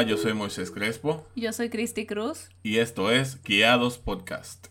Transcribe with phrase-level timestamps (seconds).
[0.00, 1.26] Hola, yo soy Moisés Crespo.
[1.36, 2.48] Yo soy Cristi Cruz.
[2.62, 4.68] Y esto es Guiados Podcast.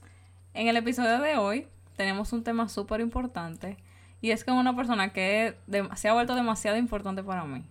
[0.55, 3.77] En el episodio de hoy tenemos un tema súper importante.
[4.21, 5.55] Y es con una persona que
[5.95, 7.63] se ha vuelto demasiado importante para mí.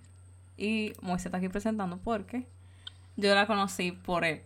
[0.56, 2.46] Y Moisés está aquí presentando porque
[3.16, 4.42] yo la conocí por él.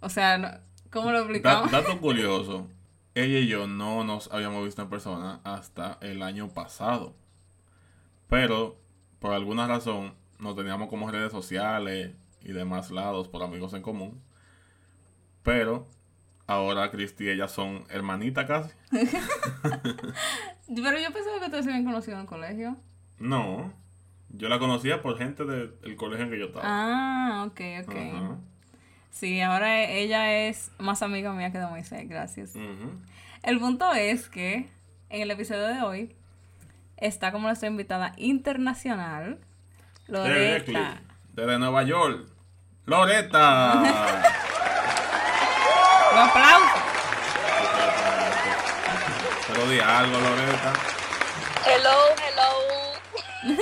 [0.00, 0.60] O sea,
[0.90, 1.70] ¿cómo lo explicamos?
[1.70, 2.66] dato curioso.
[3.14, 7.14] Ella y yo no nos habíamos visto en persona hasta el año pasado.
[8.26, 8.76] Pero,
[9.20, 14.22] por alguna razón, nos teníamos como redes sociales y demás lados por amigos en común.
[15.42, 15.86] Pero
[16.46, 18.70] ahora Cristi y ella son hermanitas casi.
[18.90, 22.76] Pero yo pensaba que ustedes se habían conocido en el colegio.
[23.18, 23.72] No,
[24.30, 26.64] yo la conocía por gente del colegio en que yo estaba.
[26.64, 27.94] Ah, ok, ok.
[29.10, 32.54] Sí, ahora ella es más amiga mía que de Moisés, gracias.
[33.42, 34.70] El punto es que
[35.08, 36.14] en el episodio de hoy
[36.96, 39.40] está como nuestra invitada internacional,
[40.08, 41.00] Loreta.
[41.34, 42.26] Desde Nueva York.
[42.86, 43.74] Loreta.
[46.12, 46.78] Un aplauso.
[49.46, 50.72] Pero di algo, Loreta.
[51.66, 52.48] Hello, hello.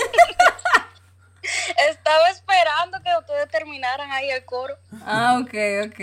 [1.91, 4.79] Estaba esperando que ustedes terminaran ahí el coro.
[5.05, 5.55] Ah, ok,
[5.89, 6.01] ok.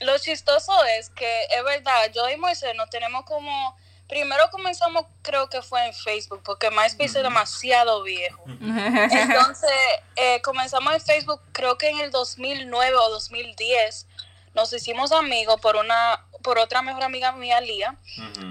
[0.00, 3.74] Lo chistoso es que es verdad, yo y Moisés no tenemos como
[4.12, 8.44] primero comenzamos creo que fue en Facebook, porque MySpace es demasiado viejo.
[8.46, 9.70] Entonces,
[10.16, 14.06] eh, comenzamos en Facebook creo que en el 2009 o 2010.
[14.54, 17.96] Nos hicimos amigos por una por otra mejor amiga mía, Lía.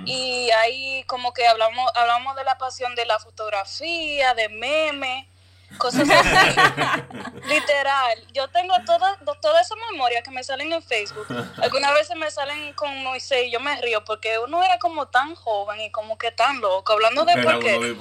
[0.06, 5.28] Y ahí como que hablamos, hablamos de la pasión de la fotografía, de memes
[5.78, 6.62] cosas así.
[7.48, 8.28] Literal.
[8.34, 11.28] Yo tengo toda, toda esa memoria que me salen en Facebook.
[11.62, 15.36] Algunas veces me salen con Moisés y yo me río porque uno era como tan
[15.36, 17.96] joven y como que tan loco, hablando de por qué.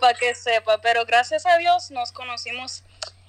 [0.00, 0.78] Para que sepa.
[0.80, 2.84] Pero gracias a Dios nos conocimos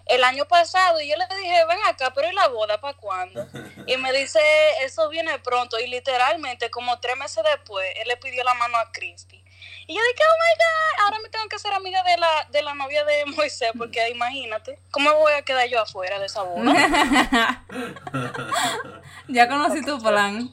[0.05, 3.47] el año pasado y yo le dije, ven acá, pero ¿y la boda para cuándo?
[3.87, 4.39] Y me dice,
[4.81, 5.79] eso viene pronto.
[5.79, 9.42] Y literalmente, como tres meses después, él le pidió la mano a Cristi.
[9.85, 12.61] Y yo dije, oh my God, ahora me tengo que ser amiga de la, de
[12.61, 17.65] la novia de Moisés, porque imagínate, ¿cómo voy a quedar yo afuera de esa boda?
[19.27, 20.49] ya conocí tu plan.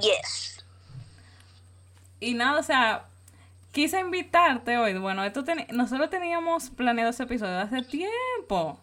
[0.00, 0.64] Yes.
[2.18, 3.04] Y nada, o sea,
[3.70, 4.98] quise invitarte hoy.
[4.98, 8.80] Bueno, esto nosotros teníamos planeado ese episodio hace tiempo.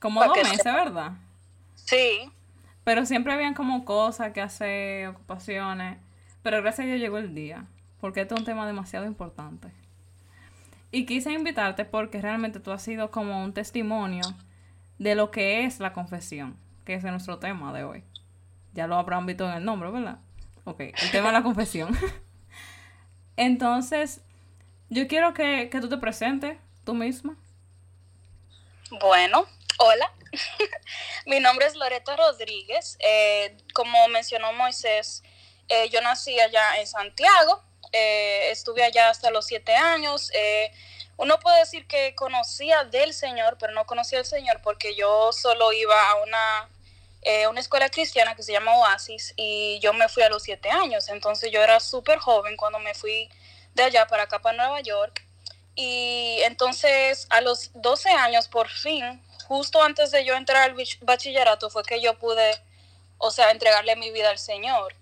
[0.00, 1.12] Como dos meses, ¿verdad?
[1.76, 2.28] Sí.
[2.82, 5.98] Pero siempre habían como cosas que hacer, ocupaciones.
[6.42, 7.66] Pero gracias a Dios llegó el día
[8.00, 9.68] porque este es un tema demasiado importante.
[10.92, 14.24] Y quise invitarte porque realmente tú has sido como un testimonio
[14.98, 18.04] de lo que es la confesión, que es nuestro tema de hoy.
[18.72, 20.18] Ya lo habrán visto en el nombre, ¿verdad?
[20.64, 21.96] Ok, el tema de la confesión.
[23.36, 24.20] Entonces,
[24.90, 27.36] yo quiero que, tú te presentes tú misma.
[29.00, 29.46] Bueno,
[29.78, 30.12] hola.
[31.26, 32.98] Mi nombre es Loreto Rodríguez.
[33.00, 35.22] Eh, como mencionó Moisés,
[35.68, 37.62] eh, yo nací allá en Santiago,
[37.92, 40.30] eh, estuve allá hasta los siete años.
[40.34, 40.72] Eh,
[41.16, 45.72] uno puede decir que conocía del Señor, pero no conocía al Señor porque yo solo
[45.72, 46.68] iba a una,
[47.22, 50.70] eh, una escuela cristiana que se llama Oasis y yo me fui a los siete
[50.70, 51.08] años.
[51.08, 53.28] Entonces yo era súper joven cuando me fui
[53.74, 55.24] de allá para acá, para Nueva York.
[55.74, 61.70] Y entonces a los 12 años, por fin, justo antes de yo entrar al bachillerato,
[61.70, 62.52] fue que yo pude,
[63.18, 64.94] o sea, entregarle mi vida al Señor.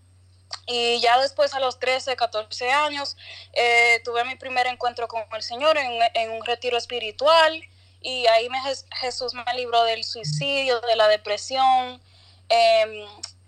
[0.67, 3.17] Y ya después, a los 13, 14 años,
[3.53, 7.63] eh, tuve mi primer encuentro con el Señor en, un retiro espiritual.
[8.01, 8.59] Y ahí me,
[9.01, 12.01] Jesús me libró del suicidio, de la depresión.
[12.49, 13.07] Em,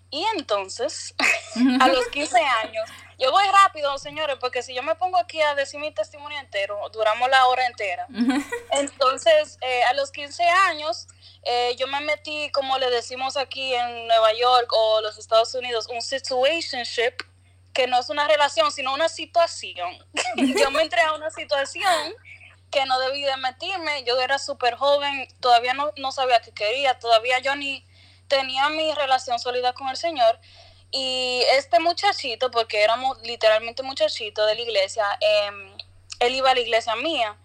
[0.09, 1.13] y entonces,
[1.79, 2.89] a los 15 años,
[3.21, 6.77] yo voy rápido, señores, porque si yo me pongo aquí a decir mi testimonio entero,
[6.91, 8.07] duramos la hora entera.
[8.71, 11.07] Entonces, eh, a los 15 años,
[11.43, 15.87] eh, yo me metí, como le decimos aquí en Nueva York o los Estados Unidos,
[15.87, 17.13] un situationship,
[17.73, 19.91] que no es una relación, sino una situación.
[20.35, 22.15] yo me entré a una situación
[22.71, 26.97] que no debí de meterme, yo era súper joven, todavía no, no sabía qué quería,
[26.97, 27.85] todavía yo ni
[28.27, 30.39] tenía mi relación sólida con el Señor.
[30.91, 35.77] Y este muchachito, porque éramos literalmente muchachito de la iglesia, em,
[36.19, 37.37] él iba a la iglesia mía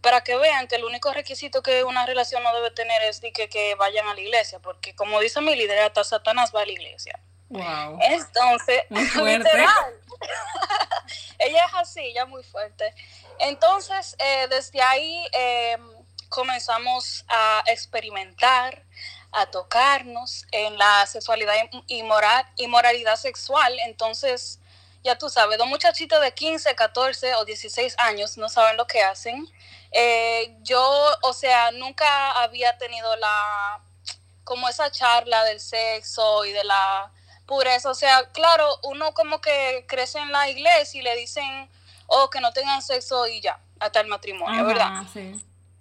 [0.00, 3.32] para que vean que el único requisito que una relación no debe tener es de
[3.32, 6.66] que, que vayan a la iglesia, porque como dice mi líder, hasta Satanás va a
[6.66, 7.20] la iglesia.
[7.48, 7.98] Wow.
[8.00, 9.94] Entonces, literal,
[11.38, 12.94] ella es así, ella es muy fuerte.
[13.40, 15.90] Entonces, eh, desde ahí em,
[16.28, 18.84] comenzamos a experimentar,
[19.32, 21.54] a tocarnos en la sexualidad
[21.86, 23.78] y moral, moralidad sexual.
[23.86, 24.58] Entonces,
[25.02, 29.02] ya tú sabes, dos muchachitos de 15, 14 o 16 años no saben lo que
[29.02, 29.46] hacen.
[29.92, 30.82] Eh, yo,
[31.22, 33.80] o sea, nunca había tenido la,
[34.44, 37.12] como esa charla del sexo y de la
[37.46, 37.90] pureza.
[37.90, 41.70] O sea, claro, uno como que crece en la iglesia y le dicen,
[42.06, 45.04] oh, que no tengan sexo y ya, hasta el matrimonio, ¿verdad?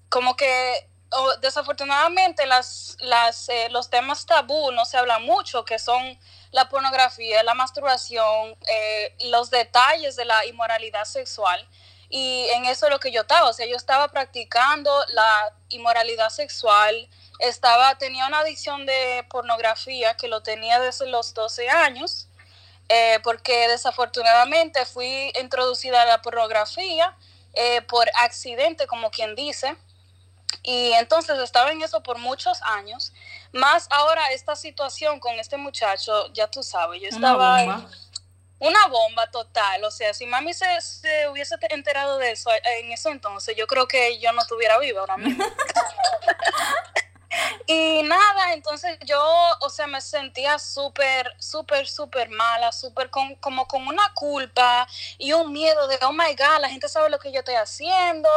[0.09, 0.88] Como que
[1.41, 6.19] desafortunadamente las, las, eh, los temas tabú no se habla mucho, que son
[6.51, 11.67] la pornografía, la masturbación, eh, los detalles de la inmoralidad sexual.
[12.09, 16.29] Y en eso es lo que yo estaba, o sea, yo estaba practicando la inmoralidad
[16.29, 17.07] sexual,
[17.39, 22.27] estaba, tenía una adicción de pornografía que lo tenía desde los 12 años,
[22.89, 27.15] eh, porque desafortunadamente fui introducida a la pornografía
[27.53, 29.75] eh, por accidente, como quien dice.
[30.63, 33.13] Y entonces estaba en eso por muchos años.
[33.53, 37.63] Más ahora esta situación con este muchacho, ya tú sabes, yo estaba...
[37.63, 37.89] Una bomba.
[38.59, 39.83] una bomba total.
[39.83, 42.49] O sea, si mami se, se, hubiese enterado de eso
[42.79, 45.45] en eso entonces, yo creo que yo no estuviera viva ahora mismo.
[47.67, 49.21] Y nada, entonces yo,
[49.61, 54.87] o sea, me sentía súper, súper, súper mala, súper como con una culpa
[55.19, 58.29] y un miedo de, oh my God, la gente sabe lo que yo estoy haciendo,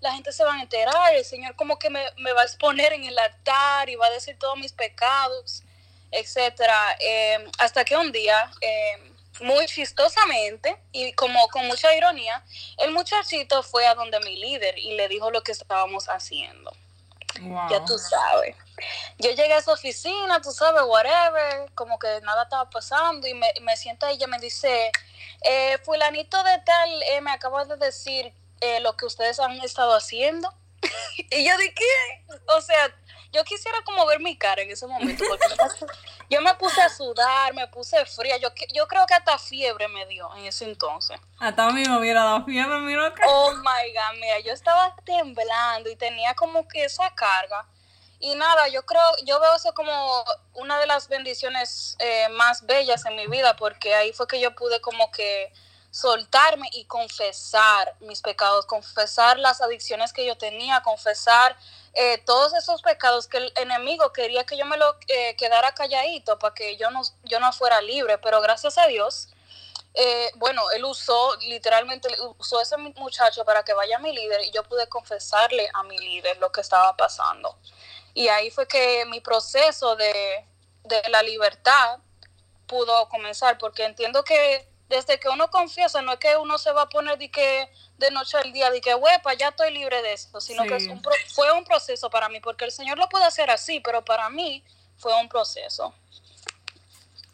[0.00, 2.02] la gente se va a enterar, el Señor como que me,
[2.32, 5.62] va a exponer en el altar y va a decir todos mis pecados,
[6.10, 6.96] etcétera.
[7.00, 12.42] Em, hasta que un día, em, muy chistosamente y como con mucha ironía,
[12.78, 16.72] el muchachito fue a donde mi líder y le dijo lo que estábamos haciendo.
[17.70, 18.56] Ya tú sabes.
[19.18, 23.52] Yo llegué a su oficina, tú sabes, whatever, como que nada estaba pasando y me,
[23.62, 24.92] me sienta ella me dice,
[25.42, 29.94] eh, fulanito de tal, eh, me acaba de decir eh, lo que ustedes han estado
[29.94, 30.52] haciendo.
[31.30, 32.24] y yo de qué?
[32.56, 32.94] O sea,
[33.32, 35.46] yo quisiera como ver mi cara en ese momento, porque
[36.30, 40.06] yo me puse a sudar, me puse fría, yo, yo creo que hasta fiebre me
[40.06, 41.18] dio en ese entonces.
[41.38, 45.90] Hasta a mí me hubiera dado fiebre, mira Oh my God, mira, yo estaba temblando
[45.90, 47.66] y tenía como que esa carga.
[48.20, 53.06] Y nada, yo creo, yo veo eso como una de las bendiciones eh, más bellas
[53.06, 55.52] en mi vida, porque ahí fue que yo pude como que
[55.90, 61.56] soltarme y confesar mis pecados, confesar las adicciones que yo tenía, confesar
[61.94, 66.38] eh, todos esos pecados que el enemigo quería que yo me lo eh, quedara calladito
[66.38, 69.28] para que yo no, yo no fuera libre, pero gracias a Dios,
[69.94, 74.50] eh, bueno, él usó, literalmente usó ese muchacho para que vaya a mi líder y
[74.50, 77.58] yo pude confesarle a mi líder lo que estaba pasando.
[78.14, 80.44] Y ahí fue que mi proceso de,
[80.84, 81.98] de la libertad
[82.66, 86.82] pudo comenzar, porque entiendo que desde que uno confiesa, no es que uno se va
[86.82, 87.68] a poner de que
[87.98, 90.78] de noche al día, de que, huepa, ya estoy libre de esto, sino que
[91.34, 94.64] fue un proceso para mí, porque el Señor lo puede hacer así, pero para mí
[94.96, 95.94] fue un proceso.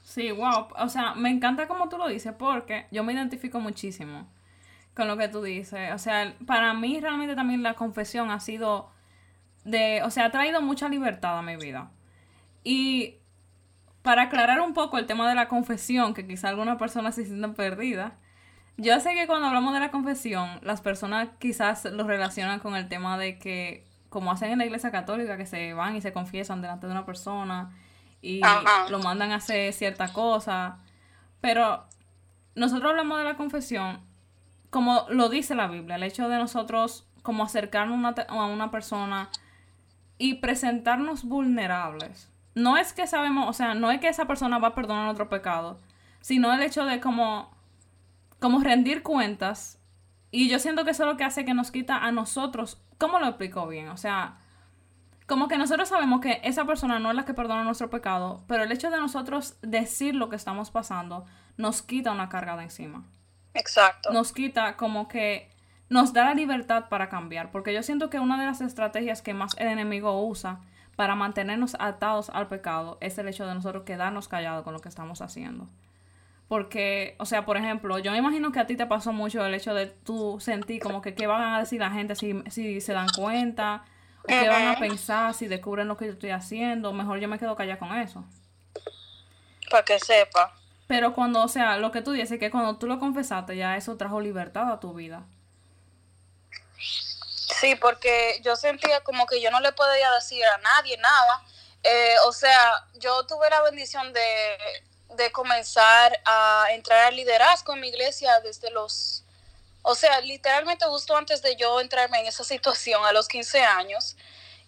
[0.02, 4.28] Sí, wow, o sea, me encanta como tú lo dices, porque yo me identifico muchísimo
[4.94, 8.90] con lo que tú dices, o sea, para mí realmente también la confesión ha sido
[9.64, 11.90] de, o sea, ha traído mucha libertad a mi vida.
[12.62, 13.18] Y
[14.04, 17.54] para aclarar un poco el tema de la confesión, que quizá algunas personas se sientan
[17.54, 18.12] perdidas,
[18.76, 22.86] yo sé que cuando hablamos de la confesión, las personas quizás lo relacionan con el
[22.86, 26.60] tema de que, como hacen en la iglesia católica, que se van y se confiesan
[26.60, 27.74] delante de una persona
[28.20, 28.42] y
[28.90, 30.76] lo mandan a hacer cierta cosa.
[31.40, 31.86] Pero
[32.54, 34.00] nosotros hablamos de la confesión
[34.68, 39.30] como lo dice la Biblia, el hecho de nosotros como acercarnos a una persona
[40.18, 44.68] y presentarnos vulnerables no es que sabemos, o sea, no es que esa persona va
[44.68, 45.80] a perdonar otro pecado,
[46.20, 47.50] sino el hecho de como,
[48.38, 49.80] como rendir cuentas.
[50.30, 53.18] Y yo siento que eso es lo que hace que nos quita a nosotros, ¿cómo
[53.18, 53.88] lo explico bien?
[53.88, 54.38] O sea,
[55.26, 58.62] como que nosotros sabemos que esa persona no es la que perdona nuestro pecado, pero
[58.62, 61.24] el hecho de nosotros decir lo que estamos pasando
[61.56, 63.04] nos quita una carga de encima.
[63.54, 64.12] Exacto.
[64.12, 65.50] Nos quita como que
[65.88, 69.34] nos da la libertad para cambiar, porque yo siento que una de las estrategias que
[69.34, 70.60] más el enemigo usa
[70.96, 74.88] para mantenernos atados al pecado es el hecho de nosotros quedarnos callados con lo que
[74.88, 75.68] estamos haciendo.
[76.48, 79.54] Porque, o sea, por ejemplo, yo me imagino que a ti te pasó mucho el
[79.54, 82.92] hecho de tú sentir como que qué van a decir la gente si, si se
[82.92, 83.84] dan cuenta,
[84.22, 87.38] o qué van a pensar si descubren lo que yo estoy haciendo, mejor yo me
[87.38, 88.24] quedo callada con eso.
[89.70, 90.54] Para que sepa.
[90.86, 93.96] Pero cuando, o sea, lo que tú dices que cuando tú lo confesaste, ya eso
[93.96, 95.24] trajo libertad a tu vida.
[97.60, 101.42] Sí, porque yo sentía como que yo no le podía decir a nadie nada.
[101.82, 104.56] Eh, o sea, yo tuve la bendición de,
[105.10, 109.24] de comenzar a entrar al liderazgo en mi iglesia desde los,
[109.82, 114.16] o sea, literalmente justo antes de yo entrarme en esa situación a los 15 años.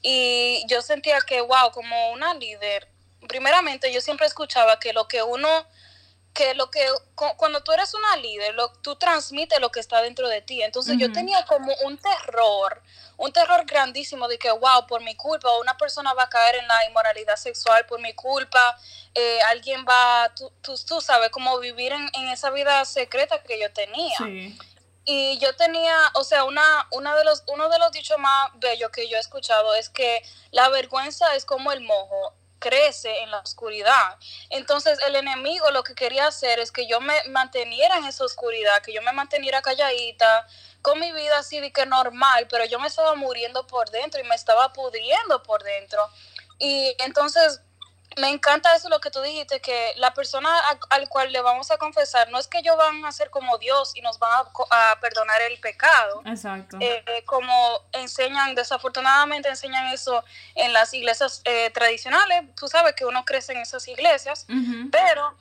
[0.02, 2.88] Y yo sentía que, wow, como una líder,
[3.28, 5.66] primeramente yo siempre escuchaba que lo que uno
[6.36, 10.28] que lo que cuando tú eres una líder, lo, tú transmites lo que está dentro
[10.28, 10.62] de ti.
[10.62, 12.82] Entonces yo tenía como un terror,
[13.16, 16.68] un terror grandísimo de que, wow, por mi culpa, una persona va a caer en
[16.68, 18.78] la inmoralidad sexual por mi culpa,
[19.14, 23.72] eh, alguien va, tú, tú, sabes, como vivir en, en, esa vida secreta que yo
[23.72, 24.18] tenía.
[25.06, 28.90] Y yo tenía, o sea, una, una de los, uno de los dichos más bellos
[28.90, 33.38] que yo he escuchado es que la vergüenza es como el mojo crece en la
[33.38, 34.16] oscuridad.
[34.50, 38.82] Entonces el enemigo lo que quería hacer es que yo me manteniera en esa oscuridad,
[38.82, 40.46] que yo me manteniera calladita,
[40.82, 41.42] con mi vida
[41.74, 46.00] que normal, pero yo me estaba muriendo por dentro y me estaba pudriendo por dentro.
[46.58, 47.60] Y entonces
[48.16, 50.50] me encanta eso lo que tú dijiste, que la persona
[50.90, 53.92] al, cual le vamos a confesar no es que ellos van a ser como Dios
[53.94, 56.22] y nos van a, perdonar el pecado.
[56.24, 56.78] Exacto.
[56.80, 62.44] Eh, como enseñan, desafortunadamente enseñan eso en las iglesias eh, tradicionales.
[62.54, 64.46] Tú sabes que uno crece en esas iglesias,
[64.90, 65.36] pero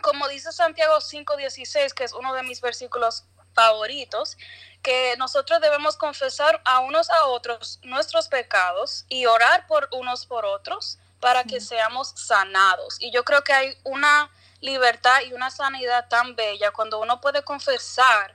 [0.00, 4.36] como dice Santiago 5.16, que es uno de mis versículos favoritos,
[4.82, 10.44] que nosotros debemos confesar a unos a otros nuestros pecados y orar por unos por
[10.44, 12.96] otros para que seamos sanados.
[13.00, 14.30] Y yo creo que hay una
[14.60, 18.34] libertad y una sanidad tan bella cuando uno puede confesar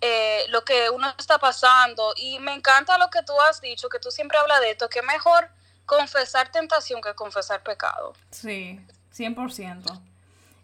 [0.00, 2.14] eh, lo que uno está pasando.
[2.16, 5.02] Y me encanta lo que tú has dicho, que tú siempre hablas de esto, que
[5.02, 5.50] mejor
[5.86, 8.12] confesar tentación que confesar pecado.
[8.30, 8.80] Sí,
[9.14, 10.00] 100%.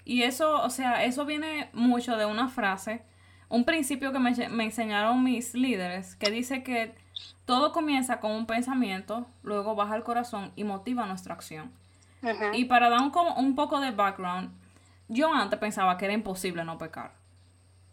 [0.04, 3.02] Y eso, o sea, eso viene mucho de una frase,
[3.48, 6.94] un principio que me, me enseñaron mis líderes, que dice que
[7.44, 11.72] todo comienza con un pensamiento, luego baja al corazón y motiva nuestra acción.
[12.54, 14.50] Y para dar un, un poco de background,
[15.08, 17.12] yo antes pensaba que era imposible no pecar.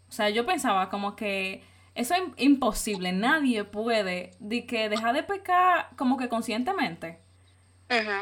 [0.08, 1.62] O sea, yo pensaba como que
[1.94, 7.20] eso es imposible, nadie puede de que dejar de pecar como que conscientemente.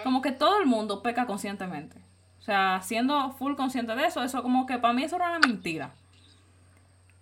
[0.02, 1.98] Como que todo el mundo peca conscientemente.
[2.40, 5.38] O sea, siendo full consciente de eso, eso como que para mí eso era una
[5.38, 5.92] mentira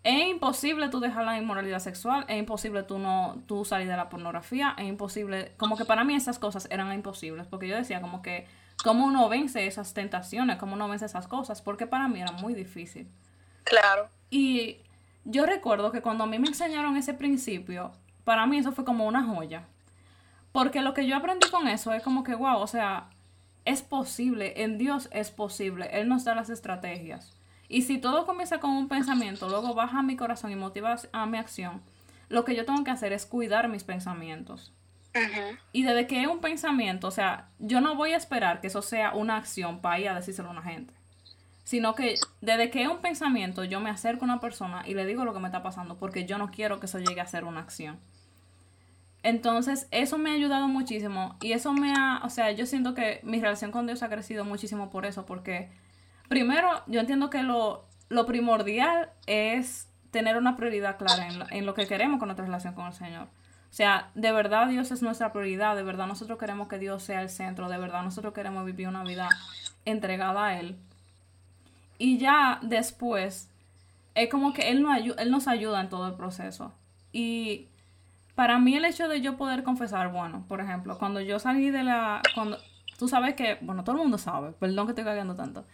[0.05, 4.09] es imposible tú dejar la inmoralidad sexual, es imposible tú no tú salir de la
[4.09, 8.23] pornografía, es imposible, como que para mí esas cosas eran imposibles, porque yo decía como
[8.23, 8.47] que
[8.83, 12.55] cómo uno vence esas tentaciones, cómo uno vence esas cosas, porque para mí era muy
[12.55, 13.09] difícil.
[13.65, 14.09] Claro.
[14.31, 14.79] Y
[15.25, 17.93] yo recuerdo que cuando a mí me enseñaron ese principio,
[18.25, 19.65] para mí eso fue como una joya.
[20.53, 23.11] Porque lo que yo aprendí con eso es como que, wow, o sea,
[23.65, 27.38] es posible, en Dios es posible, Él nos da las estrategias.
[27.69, 31.27] Y si todo comienza con un pensamiento, luego baja a mi corazón y motiva a
[31.27, 31.83] mi acción,
[32.29, 34.73] lo que yo tengo que hacer es cuidar mis pensamientos.
[35.73, 38.83] Y desde que es un pensamiento, o sea, yo no voy a esperar que eso
[38.83, 40.95] sea una acción para ir a decírselo a una gente.
[41.65, 45.05] Sino que desde que es un pensamiento, yo me acerco a una persona y le
[45.07, 47.45] digo lo que me está pasando, porque yo no quiero que eso llegue a ser
[47.45, 47.99] una acción.
[49.23, 51.37] Entonces, eso me ha ayudado muchísimo.
[51.43, 54.45] Y eso me ha, o sea, yo siento que mi relación con Dios ha crecido
[54.45, 55.69] muchísimo por eso, porque
[56.29, 57.87] Primero, yo entiendo que lo,
[58.27, 62.93] primordial es tener una prioridad clara en lo, que queremos con nuestra relación con el
[62.93, 63.25] Señor.
[63.71, 67.23] O sea, de verdad Dios es nuestra prioridad, de verdad nosotros queremos que Dios sea
[67.23, 69.29] el centro, de verdad nosotros queremos vivir una vida
[69.85, 70.77] entregada a Él.
[71.99, 73.51] Y ya después,
[74.15, 76.73] es como que Él nos, él nos ayuda en todo el proceso.
[77.13, 77.69] Y
[78.35, 81.85] para mí el hecho de yo poder confesar, bueno, por ejemplo, cuando yo salí de
[81.85, 82.23] la...
[82.35, 82.59] cuando
[82.99, 85.65] Tú sabes que, bueno, todo el mundo sabe, perdón que estoy cagando tanto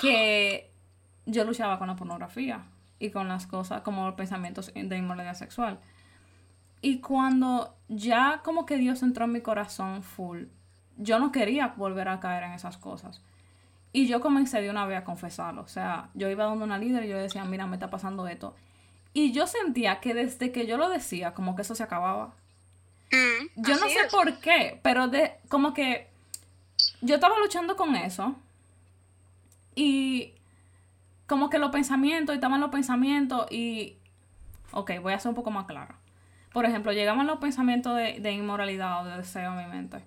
[0.00, 0.70] que
[1.26, 2.64] yo luchaba con la pornografía
[2.98, 5.78] y con las cosas como pensamientos de inmoralidad sexual.
[6.82, 10.44] Y cuando ya como que Dios entró en mi corazón full,
[10.96, 13.22] yo no quería volver a caer en esas cosas.
[13.92, 15.62] Y yo comencé de una vez a confesarlo.
[15.62, 18.54] O sea, yo iba dando una líder y yo decía, mira, me está pasando esto.
[19.12, 22.34] Y yo sentía que desde que yo lo decía, como que eso se acababa.
[23.10, 26.08] Mm, yo no sé por qué, pero de, como que
[27.00, 28.36] yo estaba luchando con eso
[29.74, 30.34] y
[31.26, 33.96] como que los pensamientos, y estaban los pensamientos y...
[34.72, 35.96] Ok, voy a ser un poco más clara.
[36.52, 40.04] Por ejemplo, llegaban los pensamientos de, de inmoralidad o de deseo en mi mente.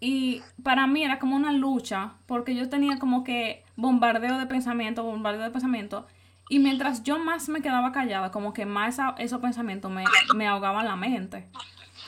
[0.00, 5.04] Y para mí era como una lucha, porque yo tenía como que bombardeo de pensamiento,
[5.04, 6.06] bombardeo de pensamiento.
[6.48, 10.86] Y mientras yo más me quedaba callada, como que más esos pensamientos me, me ahogaban
[10.86, 11.48] la mente.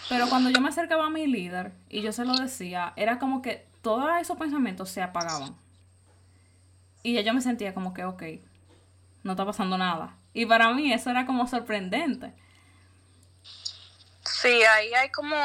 [0.08, 3.40] Pero cuando yo me acercaba a mi líder y yo se lo decía, era como
[3.42, 5.54] que todos esos pensamientos se apagaban.
[7.02, 8.22] Y ya yo me sentía como que, ok,
[9.22, 10.16] no está pasando nada.
[10.32, 12.34] Y para mí eso era como sorprendente.
[14.24, 15.36] Sí, ahí hay como,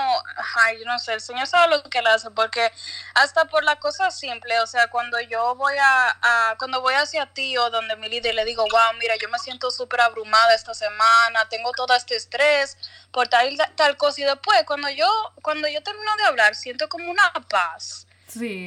[0.56, 2.72] ay, no sé, el Señor sabe lo que él hace, porque
[3.16, 7.58] hasta por la cosa simple, o sea, cuando yo voy a, cuando voy hacia ti
[7.58, 11.50] o donde mi líder le digo, wow, mira, yo me siento súper abrumada esta semana,
[11.50, 12.78] tengo todo este estrés
[13.12, 15.08] por tal, tal cosa, y después cuando yo,
[15.42, 18.07] cuando yo termino de hablar, siento como una paz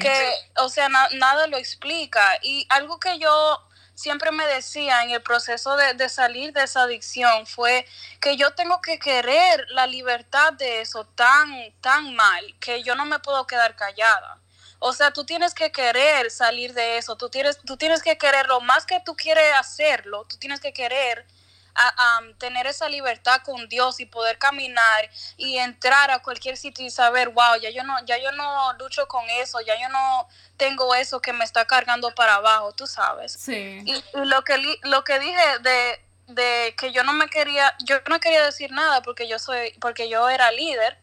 [0.00, 2.38] Que, o sea, na- nada lo explica.
[2.42, 3.62] Y algo que yo
[3.94, 7.86] siempre me decía en el proceso de, de salir de esa adicción fue
[8.20, 13.04] que yo tengo que querer la libertad de eso tan, tan mal que yo no
[13.04, 14.38] me puedo quedar callada.
[14.78, 18.62] O sea, tú tienes que querer salir de eso, tú tienes, tú tienes que quererlo,
[18.62, 21.26] más que tú quieres hacerlo, tú tienes que querer
[21.74, 26.84] a- am, tener esa libertad con Dios y poder caminar y entrar a cualquier sitio
[26.86, 30.28] y saber, wow, ya yo no, ya yo no lucho con eso, ya yo no
[30.56, 33.32] tengo eso que me está cargando para abajo, tú sabes.
[33.32, 33.80] Sí.
[33.84, 37.96] Y, y lo que lo que dije de, de que yo no me quería, yo
[38.08, 40.98] no quería decir nada porque yo soy, porque yo era líder.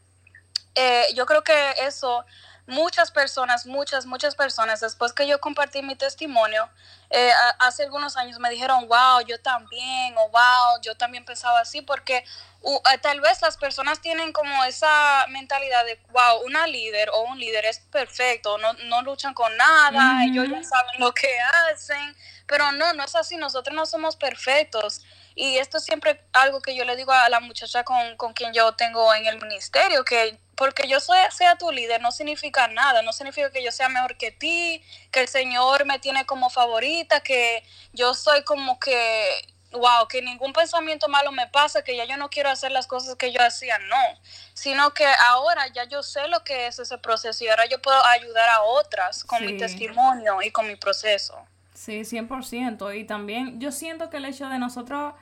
[0.76, 2.24] eh, yo creo que eso
[2.68, 6.70] muchas personas, muchas, muchas personas, después que yo compartí mi testimonio,
[7.10, 11.82] eh, hace algunos años me dijeron, wow, yo también, o wow, yo también pensaba así,
[11.82, 12.26] porque
[12.62, 17.22] uh, eh, tal vez las personas tienen como esa mentalidad de, wow, una líder o
[17.22, 20.30] un líder es perfecto, no, no luchan con nada, Ujú.
[20.30, 21.40] ellos ya saben lo que
[21.72, 22.16] hacen,
[22.48, 25.04] pero no, no es así, nosotros no somos perfectos.
[25.36, 28.54] Y esto es siempre algo que yo le digo a la muchacha con, con quien
[28.54, 33.04] yo tengo en el ministerio, que porque yo soy, sea tu líder no significa nada,
[33.04, 37.22] no significa que yo sea mejor que ti, que el Señor me tiene como favorita,
[37.22, 42.18] que yo soy como que, wow, que ningún pensamiento malo me pasa, que ya yo
[42.18, 44.20] no quiero hacer las cosas que yo hacía, no,
[44.56, 48.04] sino que ahora ya yo sé lo que es ese proceso y ahora yo puedo
[48.08, 51.46] ayudar a otras con mi testimonio y con mi proceso.
[51.76, 52.98] Sí, 100%.
[53.00, 55.14] Y también yo siento que el hecho de nosotros,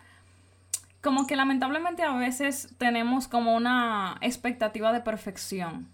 [1.06, 5.88] como que lamentablemente a veces tenemos como una expectativa de perfección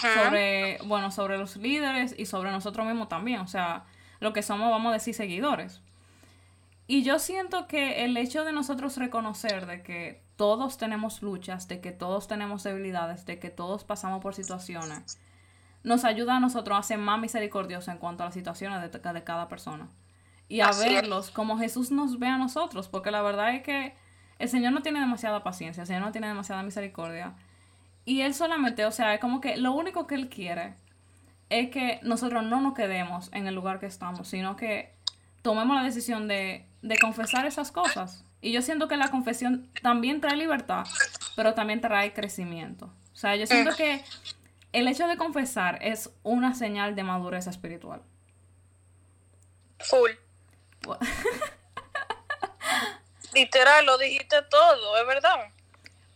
[0.00, 3.40] sobre, bueno, sobre los líderes y sobre nosotros mismos también.
[3.40, 3.84] O sea,
[4.20, 5.82] lo que somos, vamos a decir, seguidores.
[6.86, 11.80] Y yo siento que el hecho de nosotros reconocer de que todos tenemos luchas, de
[11.80, 15.18] que todos tenemos debilidades, de que todos pasamos por situaciones,
[15.82, 19.24] nos ayuda a nosotros a ser más misericordiosos en cuanto a las situaciones de, de
[19.24, 19.88] cada persona.
[20.48, 20.92] Y a Así es.
[20.94, 24.03] verlos como Jesús nos ve a nosotros, porque la verdad es que
[24.38, 27.34] el Señor no tiene demasiada paciencia, el Señor no tiene demasiada misericordia.
[28.04, 30.74] Y Él solamente, o sea, es como que lo único que Él quiere
[31.50, 34.94] es que nosotros no nos quedemos en el lugar que estamos, sino que
[35.42, 38.24] tomemos la decisión de, de confesar esas cosas.
[38.40, 40.84] Y yo siento que la confesión también trae libertad,
[41.36, 42.92] pero también trae crecimiento.
[43.12, 44.02] O sea, yo siento que
[44.72, 48.02] el hecho de confesar es una señal de madurez espiritual.
[49.78, 50.10] Full.
[53.34, 55.52] Literal, lo dijiste todo, es verdad.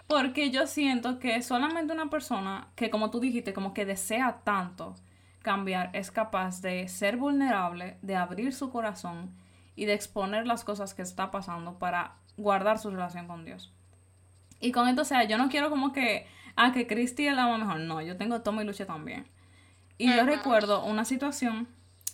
[0.07, 4.95] Porque yo siento que solamente una persona que, como tú dijiste, como que desea tanto
[5.43, 9.35] cambiar, es capaz de ser vulnerable, de abrir su corazón
[9.77, 13.73] y de exponer las cosas que está pasando para guardar su relación con Dios.
[14.61, 16.27] Y con esto, o sea, yo no quiero como que,
[16.57, 17.81] ah, que Cristi es la más mejor.
[17.81, 19.29] No, yo tengo toma y lucha también.
[19.99, 21.69] Y yo recuerdo una situación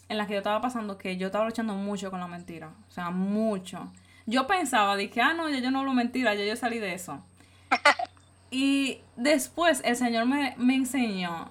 [0.08, 2.72] en la que yo estaba pasando que yo estaba luchando mucho con la mentira.
[2.88, 3.92] O sea, mucho.
[4.26, 7.22] Yo pensaba, dije, ah, no, ya yo no hablo mentira, ya yo salí de eso.
[8.56, 11.50] Y después el Señor me, me enseñó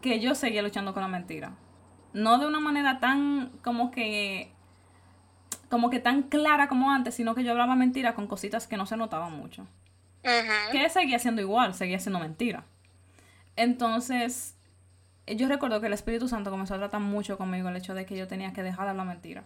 [0.00, 1.52] que yo seguía luchando con la mentira.
[2.14, 4.50] No de una manera tan como que
[5.68, 8.86] como que tan clara como antes, sino que yo hablaba mentira con cositas que no
[8.86, 9.66] se notaban mucho.
[10.72, 12.64] Que seguía siendo igual, seguía siendo mentira.
[13.56, 14.56] Entonces,
[15.26, 18.16] yo recuerdo que el Espíritu Santo comenzó a tratar mucho conmigo el hecho de que
[18.16, 19.44] yo tenía que dejar de hablar mentira.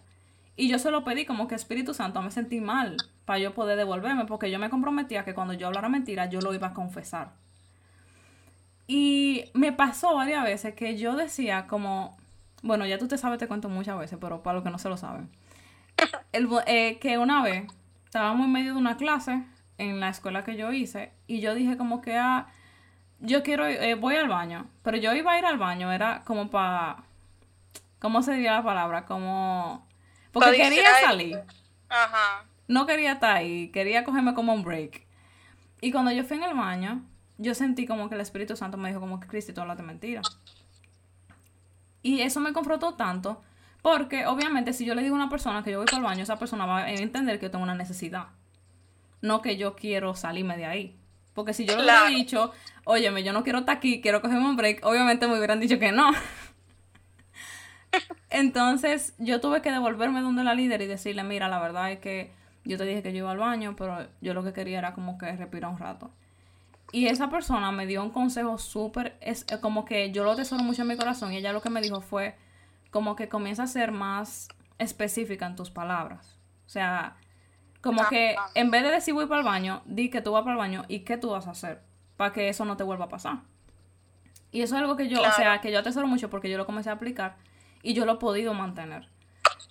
[0.61, 3.79] Y yo se lo pedí como que Espíritu Santo me sentí mal para yo poder
[3.79, 7.31] devolverme, porque yo me comprometía que cuando yo hablara mentira, yo lo iba a confesar.
[8.87, 12.15] Y me pasó varias veces que yo decía como,
[12.63, 14.91] bueno, ya tú te sabes, te cuento muchas veces, pero para los que no se
[14.91, 15.31] lo saben.
[16.33, 17.65] El, eh, que una vez
[18.05, 19.43] estábamos en medio de una clase
[19.79, 22.49] en la escuela que yo hice y yo dije como que ah,
[23.21, 26.51] yo quiero eh, voy al baño pero yo iba a ir al baño era como
[26.51, 27.05] para
[27.99, 29.89] cómo se diría la palabra como
[30.33, 31.41] porque quería salir
[31.89, 32.45] Ajá.
[32.69, 35.07] no quería estar ahí quería cogerme como un break
[35.81, 37.03] y cuando yo fui en el baño
[37.39, 40.23] yo sentí como que el Espíritu Santo me dijo como que Cristi tú hablaste mentira
[42.03, 43.43] y eso me confrontó tanto
[43.83, 46.23] porque obviamente si yo le digo a una persona que yo voy para el baño,
[46.23, 48.27] esa persona va a entender que yo tengo una necesidad.
[49.23, 50.97] No que yo quiero salirme de ahí.
[51.35, 52.53] Porque si yo le hubiera dicho,
[52.85, 55.93] óyeme, yo no quiero estar aquí, quiero cogerme un break, obviamente me hubieran dicho que
[55.93, 56.11] no.
[58.31, 62.33] Entonces yo tuve que devolverme donde la líder y decirle, mira, la verdad es que
[62.65, 65.19] yo te dije que yo iba al baño, pero yo lo que quería era como
[65.19, 66.11] que respirar un rato.
[66.93, 70.63] Y esa persona me dio un consejo súper, es eh, como que yo lo tesoro
[70.63, 72.37] mucho en mi corazón y ella lo que me dijo fue
[72.91, 76.37] como que comienza a ser más específica en tus palabras.
[76.67, 77.17] O sea,
[77.81, 78.51] como que Ajá.
[78.55, 80.85] en vez de decir voy para el baño, di que tú vas para el baño
[80.89, 81.81] y qué tú vas a hacer
[82.17, 83.39] para que eso no te vuelva a pasar.
[84.53, 86.67] Y eso es algo que yo, o sea, que yo atesoro mucho porque yo lo
[86.67, 87.37] comencé a aplicar
[87.83, 89.09] y yo lo he podido mantener.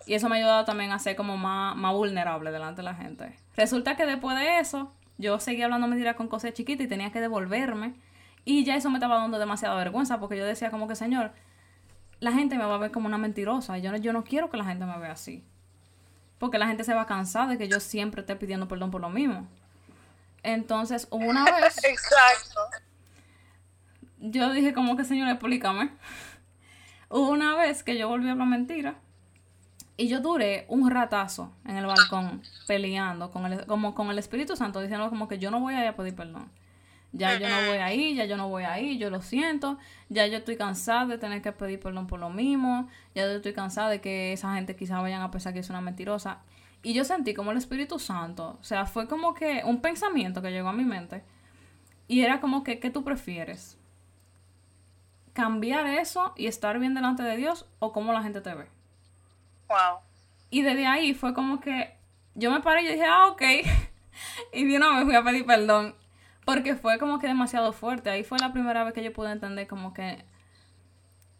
[0.05, 2.95] Y eso me ha ayudado también a ser como más, más vulnerable delante de la
[2.95, 3.37] gente.
[3.55, 7.21] Resulta que después de eso, yo seguía hablando mentiras con cosas chiquitas y tenía que
[7.21, 7.93] devolverme.
[8.45, 11.31] Y ya eso me estaba dando demasiada vergüenza porque yo decía como que, señor,
[12.19, 13.77] la gente me va a ver como una mentirosa.
[13.77, 15.43] Y yo, yo no quiero que la gente me vea así.
[16.39, 19.01] Porque la gente se va a cansar de que yo siempre esté pidiendo perdón por
[19.01, 19.47] lo mismo.
[20.41, 21.77] Entonces, hubo una vez...
[21.83, 22.61] Exacto.
[24.19, 25.91] Yo dije como que, señor, explícame.
[27.09, 28.95] Hubo una vez que yo volví a hablar mentira.
[29.97, 34.55] Y yo duré un ratazo en el balcón peleando con el, como con el Espíritu
[34.55, 36.49] Santo, diciendo como que yo no voy a a pedir perdón.
[37.11, 39.77] Ya yo no voy ahí, ya yo no voy ahí, yo lo siento.
[40.09, 42.87] Ya yo estoy cansada de tener que pedir perdón por lo mismo.
[43.15, 45.81] Ya yo estoy cansada de que esa gente quizá vayan a pensar que es una
[45.81, 46.39] mentirosa.
[46.83, 50.51] Y yo sentí como el Espíritu Santo, o sea, fue como que un pensamiento que
[50.51, 51.23] llegó a mi mente.
[52.07, 53.78] Y era como que, ¿qué tú prefieres?
[55.39, 58.65] ¿Cambiar eso y estar bien delante de Dios o cómo la gente te ve?
[59.69, 59.99] Wow.
[60.49, 61.95] Y desde ahí fue como que
[62.35, 63.41] yo me paré y dije, ah, ok.
[64.53, 65.95] y de una vez fui a pedir perdón.
[66.43, 68.09] Porque fue como que demasiado fuerte.
[68.09, 70.25] Ahí fue la primera vez que yo pude entender como que...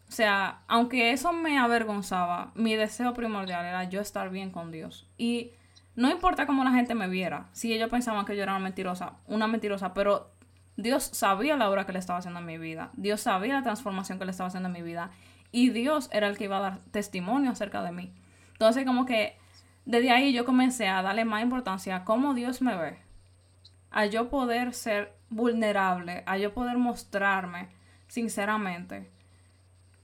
[0.08, 5.10] O sea, aunque eso me avergonzaba, mi deseo primordial era yo estar bien con Dios.
[5.18, 5.52] Y
[5.98, 9.16] no importa cómo la gente me viera, si ellos pensaban que yo era una mentirosa,
[9.28, 10.32] una mentirosa, pero
[10.82, 12.92] Dios sabía la obra que le estaba haciendo en mi vida.
[12.94, 15.12] Dios sabía la transformación que le estaba haciendo en mi vida.
[15.52, 18.14] Y Dios era el que iba a dar testimonio acerca de mí.
[18.54, 19.38] Entonces, como que
[19.86, 23.10] desde ahí yo comencé a darle más importancia a cómo Dios me ve
[23.92, 27.70] a yo poder ser vulnerable, a yo poder mostrarme
[28.08, 29.10] sinceramente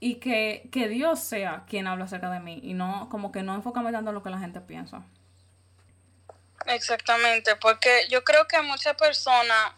[0.00, 3.54] y que, que Dios sea quien habla acerca de mí y no como que no
[3.54, 5.02] enfocarme tanto en lo que la gente piensa.
[6.66, 9.72] Exactamente, porque yo creo que muchas personas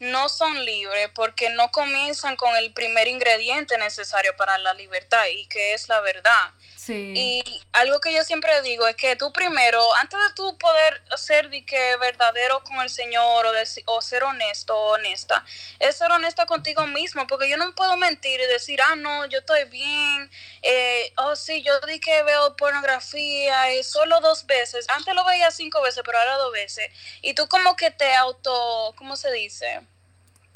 [0.00, 5.46] no son libres porque no comienzan con el primer ingrediente necesario para la libertad y
[5.46, 6.52] que es la verdad.
[6.90, 11.50] Y algo que yo siempre digo es que tú primero, antes de tú poder ser
[11.50, 13.52] de que verdadero con el Señor o,
[13.86, 15.44] o ser honesto o honesta,
[15.78, 19.40] es ser honesta contigo mismo, porque yo no puedo mentir y decir, ah, no, yo
[19.40, 20.30] estoy bien,
[20.62, 25.50] eh, oh, sí, yo di que veo pornografía y solo dos veces, antes lo veía
[25.50, 29.82] cinco veces, pero ahora dos veces, y tú como que te auto, ¿cómo se dice?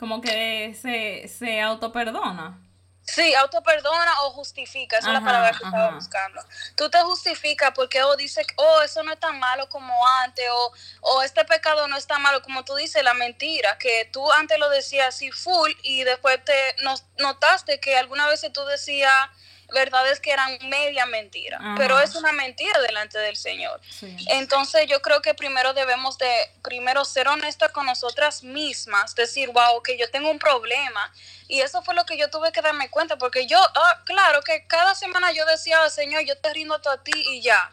[0.02, 2.58] Como que se, se auto perdona.
[3.02, 6.42] Sí, autoperdona o justifica, esa es la palabra que estaba buscando.
[6.74, 10.72] Tú te justificas porque o dices, oh, eso no es tan malo como antes, o,
[11.02, 14.58] o este pecado no es tan malo como tú dices, la mentira, que tú antes
[14.58, 16.74] lo decías así full y después te
[17.18, 19.28] notaste que alguna vez tú decías
[19.72, 23.80] verdades que eran media mentira, pero es una mentira delante del Señor.
[24.28, 26.30] Entonces yo creo que primero debemos de,
[26.62, 31.12] primero ser honestas con nosotras mismas, decir, wow, que yo tengo un problema.
[31.48, 34.66] Y eso fue lo que yo tuve que darme cuenta, porque yo, ah, claro, que
[34.66, 37.72] cada semana yo decía, Señor, yo te rindo a ti y ya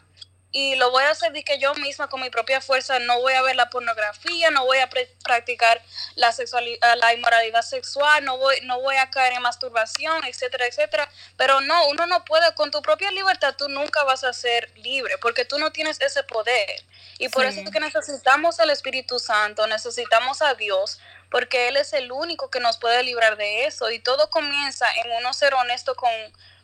[0.52, 3.34] y lo voy a hacer de que yo misma con mi propia fuerza no voy
[3.34, 4.88] a ver la pornografía, no voy a
[5.22, 5.80] practicar
[6.16, 11.08] la sexualidad, la inmoralidad sexual, no voy no voy a caer en masturbación, etcétera, etcétera,
[11.36, 15.18] pero no, uno no puede con tu propia libertad tú nunca vas a ser libre
[15.18, 16.82] porque tú no tienes ese poder.
[17.18, 20.98] Y por eso es que necesitamos al Espíritu Santo, necesitamos a Dios,
[21.30, 23.90] porque él es el único que nos puede librar de eso.
[23.90, 26.10] Y todo comienza en uno ser honesto con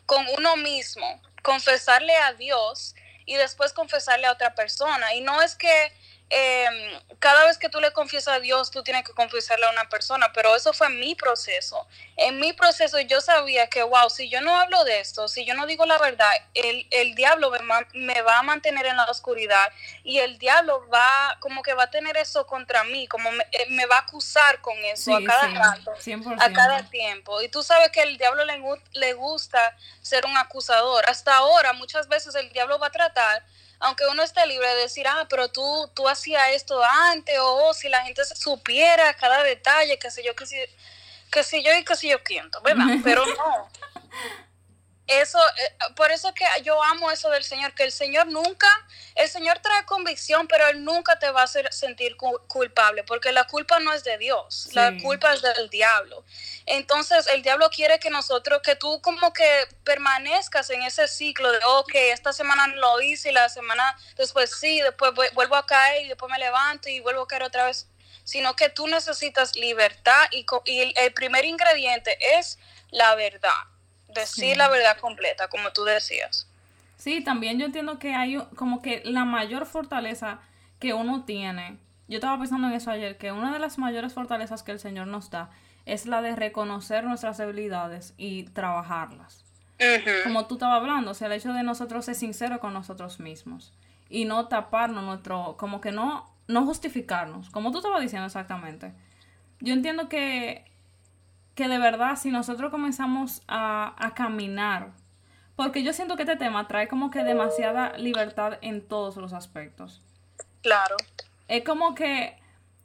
[0.07, 2.95] con uno mismo, confesarle a Dios
[3.27, 5.13] y después confesarle a otra persona.
[5.13, 5.93] Y no es que
[6.29, 9.87] Em, cada vez que tú le confiesas a Dios, tú tienes que confesarle a una
[9.87, 11.87] persona, pero eso fue mi proceso.
[12.17, 15.53] En mi proceso yo sabía que, wow, si yo no hablo de esto, si yo
[15.53, 17.51] no digo la verdad, el, el diablo
[17.93, 19.71] me, va a mantener en la oscuridad
[20.03, 23.85] y el diablo va, como que va a tener eso contra mí, como me, eh,
[23.85, 25.93] va a acusar con eso a cada rato,
[26.39, 27.41] a cada tiempo.
[27.41, 28.61] Y tú sabes que el diablo le,
[28.93, 31.05] le gusta ser un acusador.
[31.09, 33.43] Hasta ahora, muchas veces el diablo va a tratar
[33.79, 37.73] aunque uno esté libre de decir, ah, pero tú, tú hacías esto antes, o oh,
[37.73, 40.69] si la gente supiera cada detalle, qué sé yo, qué sé,
[41.31, 42.85] qué sé yo y qué sé yo quiento, ¿verdad?
[43.03, 43.69] Pero no.
[45.07, 48.67] Eso, eh, por eso que yo amo eso del Señor, que el Señor nunca,
[49.15, 53.45] el Señor trae convicción, pero Él nunca te va a hacer sentir culpable, porque la
[53.45, 56.25] culpa no es de Dios, la culpa es del diablo.
[56.65, 61.59] Entonces, el diablo quiere que nosotros, que tú como que permanezcas en ese ciclo de,
[61.65, 66.09] ok, esta semana lo hice y la semana después sí, después vuelvo a caer y
[66.09, 67.87] después me levanto y vuelvo a caer otra vez,
[68.25, 72.59] sino que tú necesitas libertad y, y el primer ingrediente es
[72.91, 73.53] la verdad
[74.13, 76.47] decir la verdad completa, como tú decías.
[76.97, 80.39] Sí, también yo entiendo que hay como que la mayor fortaleza
[80.79, 84.63] que uno tiene, yo estaba pensando en eso ayer, que una de las mayores fortalezas
[84.63, 85.49] que el Señor nos da
[85.85, 89.43] es la de reconocer nuestras debilidades y trabajarlas.
[90.23, 93.73] Como tú estabas hablando, o sea, el hecho de nosotros ser sinceros con nosotros mismos
[94.09, 98.93] y no taparnos nuestro, como que no, no justificarnos, como tú estabas diciendo exactamente.
[99.59, 100.65] Yo entiendo que,
[101.57, 104.91] que de verdad si nosotros comenzamos a, a caminar,
[105.55, 110.03] porque yo siento que este tema trae como que demasiada libertad en todos los aspectos.
[110.61, 110.95] Claro.
[111.47, 112.37] Es como que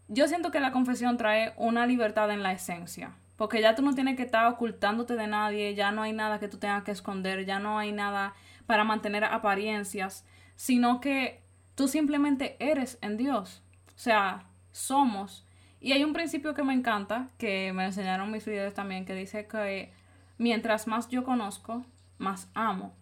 [0.09, 3.13] yo siento que la confesión trae una libertad en la esencia.
[3.37, 6.49] Porque ya tú no tienes que estar ocultándote de nadie, ya no hay nada que
[6.49, 8.33] tú tengas que esconder, ya no hay nada
[8.65, 10.25] para mantener apariencias,
[10.57, 11.43] sino que
[11.75, 13.63] tú simplemente eres en Dios.
[13.89, 15.45] O sea, somos.
[15.83, 19.49] Y hay un principio que me encanta, que me enseñaron mis líderes también, que dice
[19.49, 19.93] que
[20.39, 21.85] mientras más yo conozco,
[22.19, 22.95] más amo.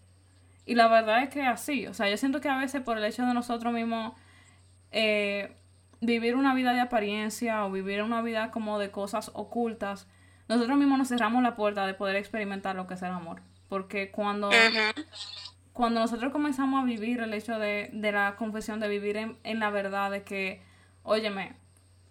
[0.64, 3.04] Y la verdad es que así, o sea, yo siento que a veces por el
[3.04, 4.14] hecho de nosotros mismos
[4.92, 5.54] eh,
[6.00, 10.08] vivir una vida de apariencia o vivir una vida como de cosas ocultas,
[10.48, 13.42] nosotros mismos nos cerramos la puerta de poder experimentar lo que es el amor.
[13.68, 14.48] Porque cuando,
[15.74, 19.60] cuando nosotros comenzamos a vivir el hecho de, de la confesión, de vivir en, en
[19.60, 20.62] la verdad, de que,
[21.02, 21.59] óyeme,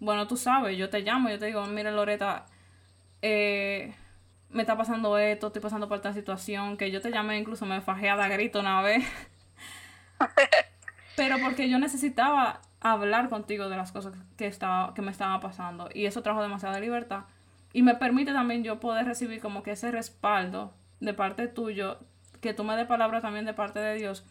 [0.00, 2.46] bueno, tú sabes, yo te llamo, yo te digo, mire Loreta,
[3.22, 3.94] eh,
[4.48, 7.80] me está pasando esto, estoy pasando por esta situación, que yo te llamé, incluso me
[7.80, 9.04] fajé a dar grito una vez.
[11.16, 15.88] Pero porque yo necesitaba hablar contigo de las cosas que, estaba, que me estaban pasando.
[15.92, 17.24] Y eso trajo demasiada libertad.
[17.72, 21.98] Y me permite también yo poder recibir como que ese respaldo de parte tuyo,
[22.40, 24.24] que tú me des palabras también de parte de Dios.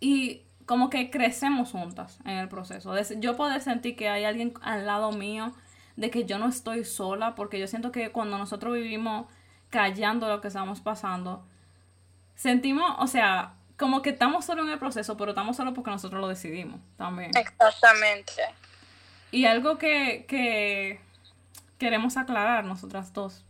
[0.00, 2.94] Y como que crecemos juntas en el proceso.
[3.16, 5.54] Yo poder sentir que hay alguien al lado mío,
[5.96, 9.26] de que yo no estoy sola, porque yo siento que cuando nosotros vivimos
[9.70, 11.42] callando lo que estamos pasando,
[12.34, 16.20] sentimos, o sea, como que estamos solo en el proceso, pero estamos solo porque nosotros
[16.20, 17.30] lo decidimos también.
[17.34, 18.42] Exactamente.
[19.30, 21.00] Y algo que, que
[21.78, 23.42] queremos aclarar nosotras dos,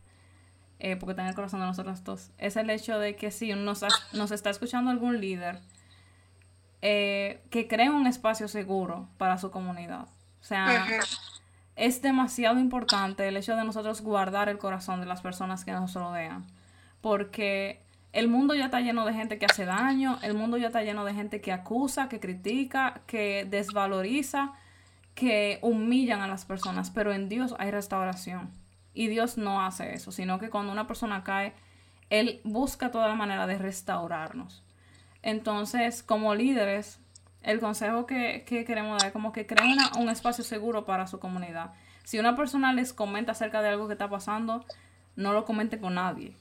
[0.78, 3.52] eh, porque está en el corazón de nosotras dos, es el hecho de que si
[3.54, 3.82] nos
[4.30, 5.58] está escuchando algún líder
[6.80, 10.06] eh, que cree un espacio seguro para su comunidad.
[10.40, 10.86] O sea,
[11.76, 15.94] es demasiado importante el hecho de nosotros guardar el corazón de las personas que nos
[15.94, 16.46] rodean.
[17.00, 17.80] Porque
[18.12, 21.04] el mundo ya está lleno de gente que hace daño, el mundo ya está lleno
[21.04, 24.52] de gente que acusa, que critica, que desvaloriza,
[25.14, 26.90] que humillan a las personas.
[26.90, 28.50] Pero en Dios hay restauración.
[28.94, 31.54] Y Dios no hace eso, sino que cuando una persona cae,
[32.10, 34.64] Él busca toda la manera de restaurarnos.
[35.22, 37.00] Entonces, como líderes,
[37.42, 41.06] el consejo que, que queremos dar es como que creen una- un espacio seguro para
[41.06, 41.72] su comunidad.
[42.04, 44.64] Si una persona les comenta acerca de algo que está pasando,
[45.16, 46.36] no lo comente con nadie.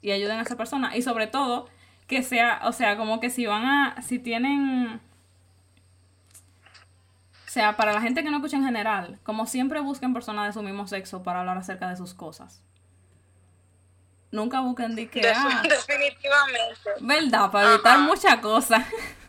[0.00, 0.96] Y ayuden a esa persona.
[0.96, 1.68] Y sobre todo,
[2.06, 5.00] que sea, o sea, como que si van a, si tienen,
[7.46, 10.52] o sea, para la gente que no escucha en general, como siempre busquen personas de
[10.52, 12.62] su mismo sexo para hablar acerca de sus cosas.
[14.32, 16.90] Nunca busquen de que, ah, definitivamente.
[17.00, 17.50] ¿Verdad?
[17.50, 18.06] Para evitar Ajá.
[18.06, 18.84] muchas cosas.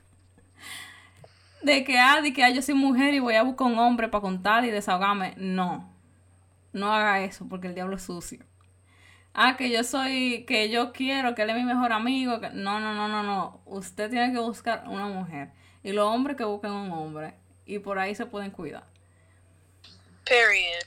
[1.61, 4.09] De que, ah, de que ah, yo soy mujer y voy a buscar un hombre
[4.09, 5.33] para contar y desahogarme.
[5.37, 5.89] No.
[6.73, 8.43] No haga eso porque el diablo es sucio.
[9.33, 12.41] Ah, que yo soy, que yo quiero, que él es mi mejor amigo.
[12.41, 12.49] Que...
[12.49, 13.61] No, no, no, no, no.
[13.63, 15.51] Usted tiene que buscar una mujer.
[15.83, 17.33] Y los hombres que busquen un hombre.
[17.65, 18.83] Y por ahí se pueden cuidar.
[20.25, 20.83] Period.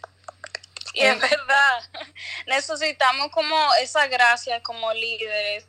[0.96, 1.82] Y es verdad,
[2.46, 5.66] necesitamos como esa gracia como líderes,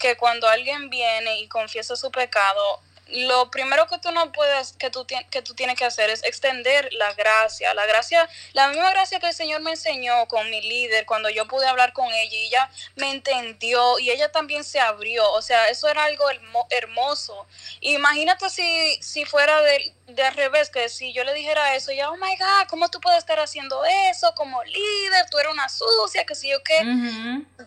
[0.00, 4.90] que cuando alguien viene y confiesa su pecado, lo primero que tú no puedes, que
[4.90, 9.18] tú, que tú tienes que hacer es extender la gracia, la gracia, la misma gracia
[9.18, 12.46] que el Señor me enseñó con mi líder cuando yo pude hablar con ella y
[12.46, 17.46] ella me entendió y ella también se abrió, o sea, eso era algo hermo- hermoso.
[17.80, 22.10] Imagínate si, si fuera de, de al revés, que si yo le dijera eso, ya,
[22.10, 25.30] oh my God, ¿cómo tú puedes estar haciendo eso como líder?
[25.30, 26.80] Tú eres una sucia, que si yo qué.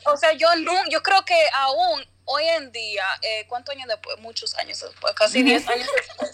[0.05, 4.19] O sea, yo no, yo creo que aún hoy en día, eh, ¿cuántos años después?
[4.19, 6.31] Muchos años después, casi 10 años después.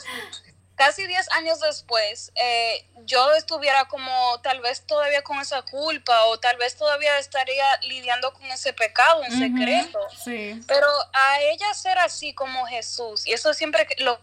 [0.76, 6.40] Casi 10 años después, eh, yo estuviera como tal vez todavía con esa culpa o
[6.40, 10.00] tal vez todavía estaría lidiando con ese pecado en secreto.
[10.24, 10.62] Sí.
[10.68, 14.20] Pero a ella ser así como Jesús, y eso es siempre lo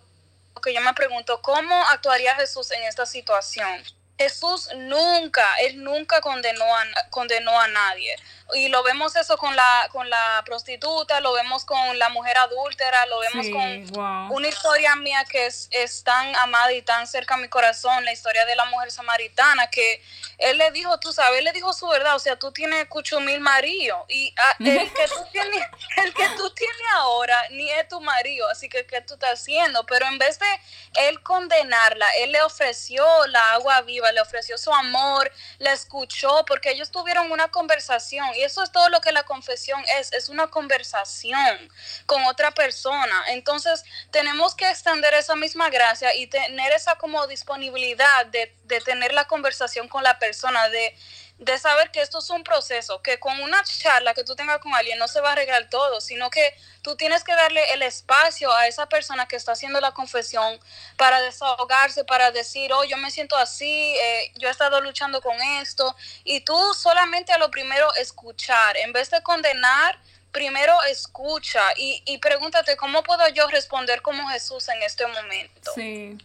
[0.63, 3.83] que yo me pregunto, ¿cómo actuaría Jesús en esta situación?
[4.17, 8.15] Jesús nunca, él nunca condenó a, condenó a nadie.
[8.53, 13.07] Y lo vemos eso con la, con la prostituta, lo vemos con la mujer adúltera,
[13.07, 14.37] lo vemos Sí, con wow.
[14.37, 18.13] una historia mía que es, es tan amada y tan cerca a mi corazón, la
[18.13, 20.03] historia de la mujer samaritana, que
[20.39, 23.19] él le dijo, tú sabes, él le dijo su verdad, o sea, tú tienes cucho
[23.21, 25.67] mil maridos y ah, el, que tú tienes,
[26.05, 29.85] el que tú tienes ahora ni es tu marido, así que ¿qué tú estás haciendo?
[29.87, 30.61] Pero en vez de
[31.09, 36.71] él condenarla, él le ofreció la agua viva le ofreció su amor, la escuchó, porque
[36.71, 38.27] ellos tuvieron una conversación.
[38.37, 41.69] Y eso es todo lo que la confesión es, es una conversación
[42.07, 43.25] con otra persona.
[43.29, 49.13] Entonces, tenemos que extender esa misma gracia y tener esa como disponibilidad de, de tener
[49.13, 50.97] la conversación con la persona, de
[51.39, 54.73] de saber que esto es un proceso, que con una charla que tú tengas con
[54.75, 58.53] alguien no se va a arreglar todo, sino que tú tienes que darle el espacio
[58.53, 60.59] a esa persona que está haciendo la confesión
[60.97, 63.67] para desahogarse, para decir, oh, yo me siento así,
[63.97, 68.93] eh, yo he estado luchando con esto, y tú solamente a lo primero escuchar, en
[68.93, 69.99] vez de condenar,
[70.31, 75.73] primero escucha y, y pregúntate, ¿cómo puedo yo responder como Jesús en este momento?
[75.75, 76.17] Sí.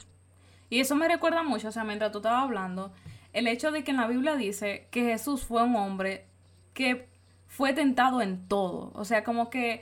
[0.69, 2.93] Y eso me recuerda mucho, o sea, mientras tú estabas hablando,
[3.33, 6.25] el hecho de que en la Biblia dice que Jesús fue un hombre
[6.73, 7.07] que
[7.47, 8.91] fue tentado en todo.
[8.95, 9.81] O sea, como que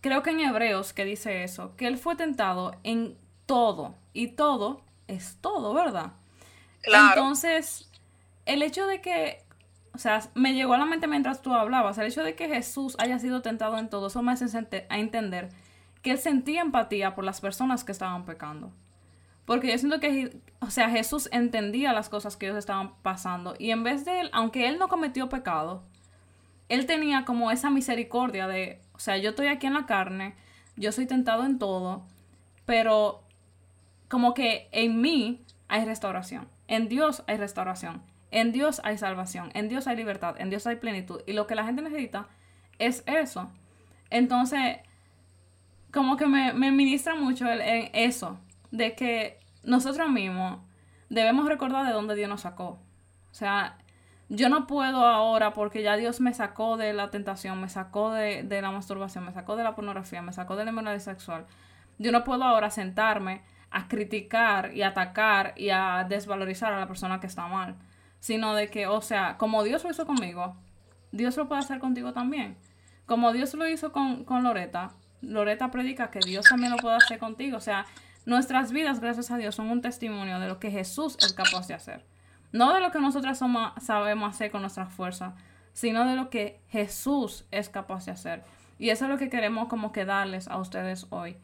[0.00, 3.94] creo que en Hebreos que dice eso, que él fue tentado en todo.
[4.12, 6.12] Y todo es todo, ¿verdad?
[6.82, 7.08] Claro.
[7.08, 7.90] Entonces,
[8.44, 9.42] el hecho de que,
[9.92, 12.96] o sea, me llegó a la mente mientras tú hablabas, el hecho de que Jesús
[12.98, 14.46] haya sido tentado en todo, eso me hace
[14.88, 15.50] a entender
[16.02, 18.72] que él sentía empatía por las personas que estaban pecando.
[19.46, 23.54] Porque yo siento que, o sea, Jesús entendía las cosas que ellos estaban pasando.
[23.58, 25.84] Y en vez de él, aunque él no cometió pecado,
[26.68, 30.34] él tenía como esa misericordia de, o sea, yo estoy aquí en la carne,
[30.74, 32.04] yo soy tentado en todo,
[32.66, 33.22] pero
[34.08, 36.48] como que en mí hay restauración.
[36.66, 38.02] En Dios hay restauración.
[38.32, 39.50] En Dios hay salvación.
[39.54, 40.34] En Dios hay libertad.
[40.40, 41.20] En Dios hay plenitud.
[41.24, 42.26] Y lo que la gente necesita
[42.80, 43.48] es eso.
[44.10, 44.78] Entonces,
[45.92, 47.60] como que me, me ministra mucho el,
[47.92, 50.60] eso de que nosotros mismos
[51.08, 52.78] debemos recordar de dónde Dios nos sacó.
[53.30, 53.78] O sea,
[54.28, 58.42] yo no puedo ahora porque ya Dios me sacó de la tentación, me sacó de,
[58.42, 61.46] la masturbación, me sacó de la pornografía, me sacó de la inmoralidad sexual.
[61.98, 67.20] Yo no puedo ahora sentarme a criticar y atacar y a desvalorizar a la persona
[67.20, 67.76] que está mal.
[68.18, 70.56] Sino de que, o sea, como Dios lo hizo conmigo,
[71.12, 72.56] Dios lo puede hacer contigo también.
[73.06, 74.90] Como Dios lo hizo con, con Loreta,
[75.22, 77.56] Loreta predica que Dios también lo puede hacer contigo.
[77.56, 77.86] O sea,
[78.26, 81.74] Nuestras vidas, gracias a Dios, son un testimonio de lo que Jesús es capaz de
[81.74, 82.04] hacer.
[82.50, 85.36] No de lo que nosotras somos, sabemos hacer con nuestra fuerza,
[85.72, 88.42] sino de lo que Jesús es capaz de hacer.
[88.80, 91.36] Y eso es lo que queremos como que darles a ustedes hoy.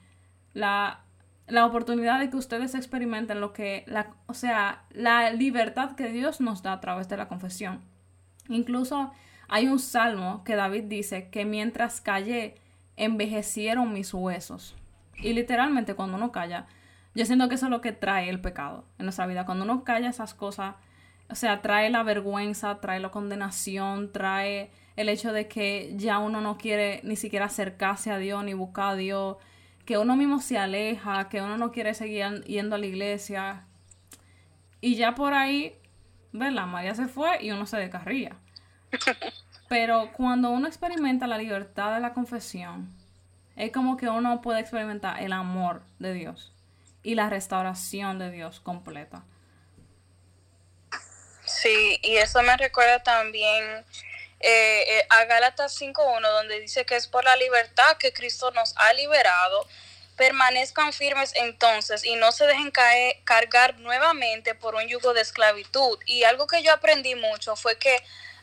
[0.54, 1.04] La,
[1.46, 3.84] la oportunidad de que ustedes experimenten lo que,
[4.26, 7.80] o sea, la libertad que Dios nos da a través de la confesión.
[8.48, 9.12] Incluso
[9.46, 12.56] hay un salmo que David dice que mientras callé,
[12.96, 14.74] envejecieron mis huesos.
[15.16, 16.66] Y literalmente cuando uno calla,
[17.14, 19.44] yo siento que eso es lo que trae el pecado en nuestra vida.
[19.44, 20.76] Cuando uno calla esas cosas,
[21.28, 26.40] o sea, trae la vergüenza, trae la condenación, trae el hecho de que ya uno
[26.40, 29.36] no quiere ni siquiera acercarse a Dios ni buscar a Dios,
[29.84, 33.64] que uno mismo se aleja, que uno no quiere seguir yendo a la iglesia.
[34.80, 35.74] Y ya por ahí,
[36.32, 36.66] ¿verdad?
[36.66, 38.36] María se fue y uno se descarría.
[39.68, 42.88] Pero cuando uno experimenta la libertad de la confesión,
[43.56, 46.52] es como que uno puede experimentar el amor de Dios
[47.02, 49.24] y la restauración de Dios completa.
[51.44, 53.84] Sí, y eso me recuerda también
[54.40, 58.74] eh, eh, a Gálatas 5.1, donde dice que es por la libertad que Cristo nos
[58.76, 59.66] ha liberado.
[60.16, 65.98] Permanezcan firmes entonces y no se dejen caer, cargar nuevamente por un yugo de esclavitud.
[66.06, 68.02] Y algo que yo aprendí mucho fue que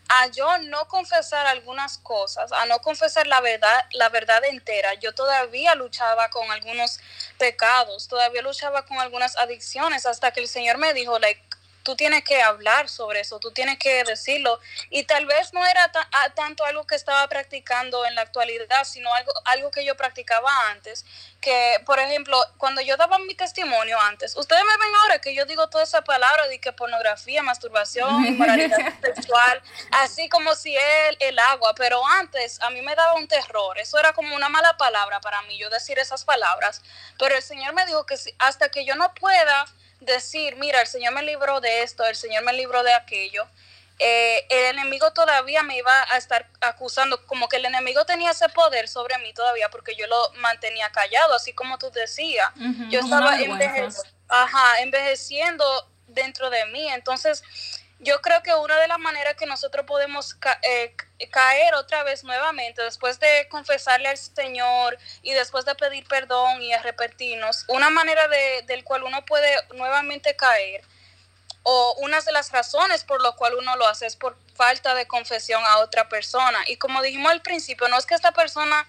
[0.09, 5.13] a yo no confesar algunas cosas, a no confesar la verdad, la verdad entera, yo
[5.13, 6.99] todavía luchaba con algunos
[7.37, 11.41] pecados, todavía luchaba con algunas adicciones hasta que el Señor me dijo, like,
[11.89, 14.59] tú tienes que hablar sobre eso, tú tienes que decirlo.
[14.91, 15.91] Y tal vez no era
[16.35, 21.03] tanto algo que estaba practicando en la actualidad, sino algo, algo que yo practicaba antes.
[21.41, 25.45] Que, por ejemplo, cuando yo daba mi testimonio antes, ustedes me ven ahora que yo
[25.45, 31.39] digo toda esa palabra de que pornografía, masturbación, inmoralidad sexual, así como si es el
[31.39, 35.21] agua, pero antes a mí me daba un terror, eso era como una mala palabra
[35.21, 36.83] para mí, yo decir esas palabras,
[37.17, 39.65] pero el Señor me dijo que hasta que yo no pueda
[39.99, 43.47] decir, mira, el Señor me libró de esto, el Señor me libró de aquello,
[44.01, 48.47] eh, el enemigo todavía me iba a estar acusando, como que el enemigo tenía ese
[48.47, 52.49] poder sobre mí todavía porque yo lo mantenía callado, así como tú decías.
[52.89, 53.37] yo estaba
[54.79, 55.65] envejeciendo
[56.07, 56.87] dentro de mí.
[56.89, 57.43] Entonces,
[57.99, 60.95] yo creo que una de las maneras que nosotros podemos eh,
[61.31, 66.73] caer otra vez nuevamente, después de confesarle al Señor y después de pedir perdón y
[66.73, 70.81] arrepentirnos, una manera de, del cual uno puede nuevamente caer,
[71.63, 75.07] o una de las razones por lo cual uno lo hace es por falta de
[75.07, 76.57] confesión a otra persona.
[76.67, 78.87] Y como dijimos al principio, no es que esta persona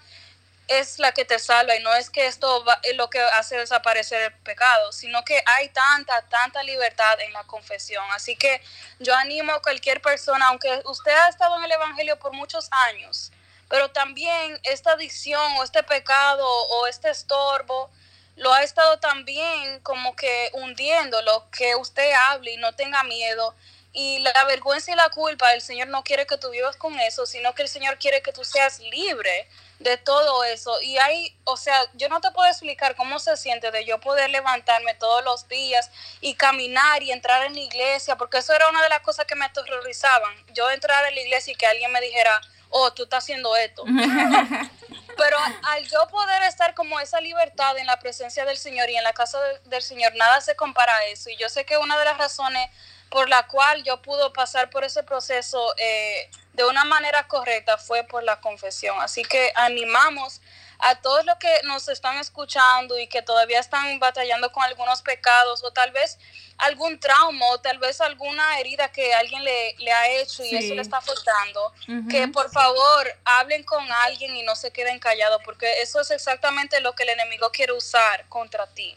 [0.71, 4.23] es la que te salva y no es que esto es lo que hace desaparecer
[4.23, 8.05] el pecado, sino que hay tanta, tanta libertad en la confesión.
[8.13, 8.63] Así que
[9.01, 13.33] yo animo a cualquier persona, aunque usted ha estado en el Evangelio por muchos años,
[13.69, 17.91] pero también esta adicción o este pecado o este estorbo
[18.37, 23.57] lo ha estado también como que hundiéndolo, que usted hable y no tenga miedo
[23.93, 27.27] y la vergüenza y la culpa, el Señor no quiere que tú vivas con eso,
[27.27, 29.49] sino que el Señor quiere que tú seas libre
[29.81, 30.81] de todo eso.
[30.83, 34.31] Y hay, o sea, yo no te puedo explicar cómo se siente de yo poder
[34.31, 38.83] levantarme todos los días y caminar y entrar en la iglesia, porque eso era una
[38.83, 40.33] de las cosas que me aterrorizaban.
[40.53, 43.85] Yo entrar en la iglesia y que alguien me dijera, oh, tú estás haciendo esto.
[45.17, 49.05] Pero al yo poder estar como esa libertad en la presencia del Señor y en
[49.05, 51.31] la casa del Señor, nada se compara a eso.
[51.31, 52.71] Y yo sé que una de las razones
[53.11, 58.05] por la cual yo pude pasar por ese proceso eh, de una manera correcta fue
[58.05, 58.97] por la confesión.
[59.01, 60.41] Así que animamos
[60.79, 65.63] a todos los que nos están escuchando y que todavía están batallando con algunos pecados
[65.63, 66.19] o tal vez
[66.59, 70.83] algún trauma o tal vez alguna herida que alguien le, ha hecho y eso le
[70.83, 71.73] está afectando,
[72.09, 76.81] que por favor hablen con alguien y no se queden callados porque eso es exactamente
[76.81, 78.97] lo que el enemigo quiere usar contra ti.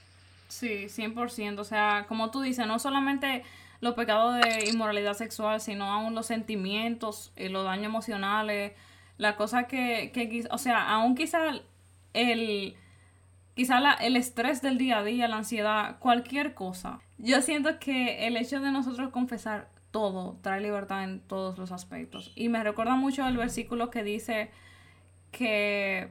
[0.49, 1.59] Sí, 100%.
[1.59, 3.43] O sea, como tú dices, no solamente
[3.83, 8.71] los pecados de inmoralidad sexual, sino aún los sentimientos, eh, los daños emocionales,
[9.17, 11.51] la cosa que, que o sea, aún quizá
[12.13, 12.75] el,
[13.55, 17.01] quizá el estrés del día a día, la ansiedad, cualquier cosa.
[17.17, 22.31] Yo siento que el hecho de nosotros confesar todo trae libertad en todos los aspectos.
[22.35, 24.49] Y me recuerda mucho el versículo que dice
[25.31, 26.09] que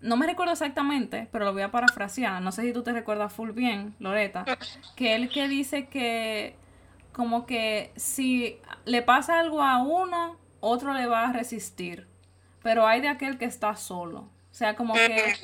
[0.00, 2.40] no me recuerdo exactamente, pero lo voy a parafrasear.
[2.40, 4.44] No sé si tú te recuerdas full bien, Loreta.
[4.94, 6.54] Que él que dice que
[7.18, 12.06] como que si le pasa algo a uno, otro le va a resistir.
[12.62, 14.20] Pero hay de aquel que está solo.
[14.20, 15.34] O sea, como que...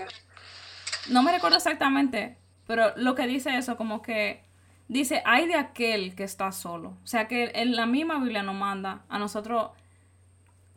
[1.10, 4.44] No me recuerdo exactamente, pero lo que dice eso, como que
[4.86, 6.90] dice, hay de aquel que está solo.
[7.02, 9.72] O sea, que en la misma Biblia nos manda a nosotros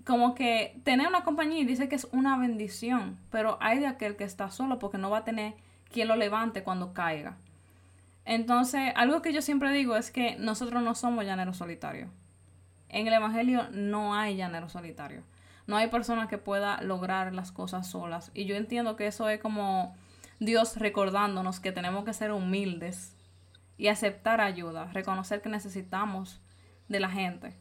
[0.04, 4.16] como que tener una compañía y dice que es una bendición, pero hay de aquel
[4.16, 5.54] que está solo porque no va a tener
[5.91, 7.38] quien lo levante cuando caiga.
[8.28, 12.09] Entonces, algo que yo siempre digo es que nosotros no somos llaneros solitarios.
[12.89, 15.23] En el Evangelio no hay llanero solitario.
[15.65, 18.32] No hay persona que pueda lograr las cosas solas.
[18.34, 19.95] Y yo entiendo que eso es como
[20.41, 23.15] Dios recordándonos que tenemos que ser humildes
[23.78, 26.41] y aceptar ayuda, reconocer que necesitamos
[26.89, 27.55] de la gente.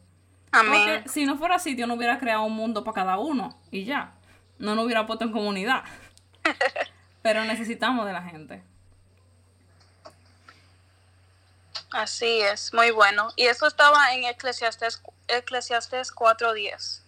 [0.51, 1.01] Amén.
[1.01, 3.85] Porque si no fuera así, Dios no hubiera creado un mundo para cada uno y
[3.85, 4.15] ya.
[4.59, 5.85] No nos hubiera puesto en comunidad.
[7.21, 8.63] Pero necesitamos de la gente.
[11.91, 13.31] Así es, muy bueno.
[13.35, 17.01] Y eso estaba en Eclesiastes, Eclesiastes 4.10,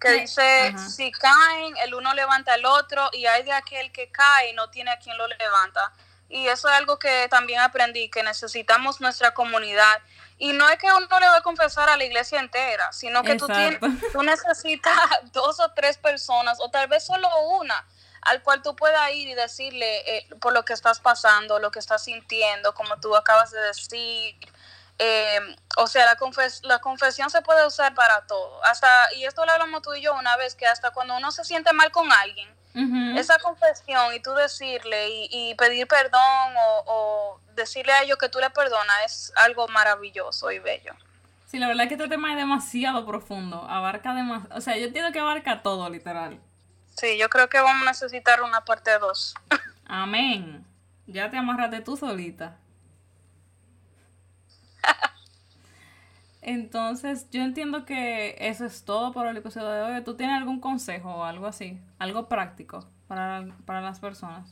[0.00, 4.50] que dice, si caen, el uno levanta al otro y hay de aquel que cae
[4.50, 5.92] y no tiene a quien lo levanta.
[6.28, 10.00] Y eso es algo que también aprendí, que necesitamos nuestra comunidad.
[10.38, 13.36] Y no es que uno le va a confesar a la iglesia entera, sino que
[13.36, 13.80] tú, tienes,
[14.12, 14.94] tú necesitas
[15.32, 17.28] dos o tres personas, o tal vez solo
[17.60, 17.86] una,
[18.26, 21.78] al cual tú puedas ir y decirle eh, por lo que estás pasando, lo que
[21.78, 24.36] estás sintiendo, como tú acabas de decir.
[24.98, 26.16] Eh, o sea, la,
[26.62, 28.64] la confesión se puede usar para todo.
[28.64, 31.44] Hasta, y esto lo hablamos tú y yo una vez, que hasta cuando uno se
[31.44, 32.54] siente mal con alguien,
[33.16, 36.52] esa confesión y tú decirle y, pedir perdón
[36.86, 40.92] o, decirle a ellos que tú le perdonas es algo maravilloso y bello.
[41.46, 44.86] Sí, la verdad es que este tema es demasiado profundo, abarca demasiado, o sea, yo
[44.86, 46.38] entiendo que abarca todo, literal.
[46.96, 49.34] Sí, yo creo que vamos a necesitar una parte 2.
[49.86, 50.64] Amén.
[51.06, 52.56] Ya te amarraste tú solita.
[56.40, 60.04] Entonces, yo entiendo que eso es todo por el episodio de hoy.
[60.04, 61.78] ¿Tú tienes algún consejo o algo así?
[61.98, 64.48] Algo práctico para, para las personas.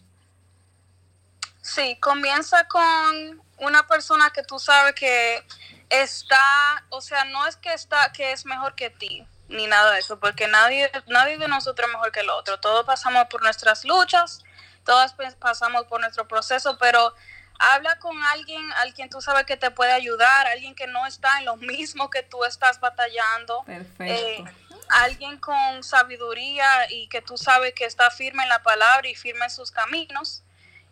[1.62, 5.46] Sí, comienza con una persona que tú sabes que
[5.88, 10.00] está, o sea, no es que está, que es mejor que ti, ni nada de
[10.00, 12.58] eso, porque nadie, nadie de nosotros es mejor que el otro.
[12.60, 14.42] Todos pasamos por nuestras luchas,
[14.84, 17.14] todos pasamos por nuestro proceso, pero
[17.58, 21.46] habla con alguien, alguien tú sabes que te puede ayudar, alguien que no está en
[21.46, 23.62] lo mismo que tú estás batallando.
[23.64, 24.04] Perfecto.
[24.04, 24.44] Eh,
[24.88, 29.44] alguien con sabiduría y que tú sabes que está firme en la palabra y firme
[29.44, 30.42] en sus caminos.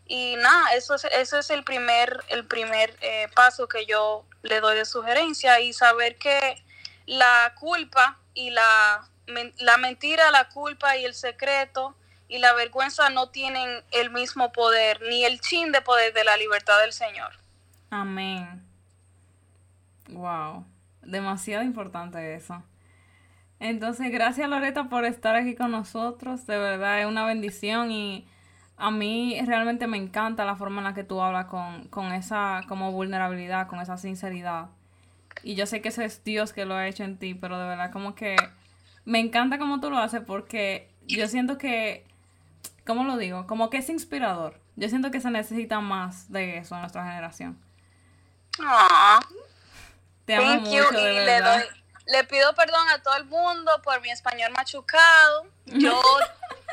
[0.07, 4.61] Y nada, eso es, ese es el primer, el primer eh, paso que yo le
[4.61, 6.63] doy de sugerencia y saber que
[7.07, 9.09] la culpa y la,
[9.59, 11.97] la mentira, la culpa y el secreto
[12.29, 16.37] y la vergüenza no tienen el mismo poder, ni el chin de poder de la
[16.37, 17.33] libertad del Señor.
[17.91, 18.63] Amén.
[20.09, 20.65] Wow,
[21.03, 22.63] demasiado importante eso.
[23.61, 26.47] Entonces, gracias Loreta por estar aquí con nosotros.
[26.47, 28.27] De verdad, es una bendición y
[28.77, 32.63] a mí realmente me encanta la forma en la que tú hablas con, con esa
[32.67, 34.69] como vulnerabilidad, con esa sinceridad.
[35.43, 37.67] Y yo sé que ese es Dios que lo ha hecho en ti, pero de
[37.67, 38.37] verdad como que
[39.05, 42.07] me encanta cómo tú lo haces porque yo siento que,
[42.87, 43.47] ¿cómo lo digo?
[43.47, 44.61] Como que es inspirador.
[44.77, 47.59] Yo siento que se necesita más de eso en nuestra generación.
[48.61, 49.21] Ah,
[50.25, 50.83] Te amo thank you.
[50.83, 51.63] mucho, de Y le, doy,
[52.07, 55.47] le pido perdón a todo el mundo por mi español machucado.
[55.67, 56.01] Yo